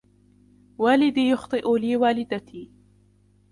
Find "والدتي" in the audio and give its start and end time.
1.95-2.71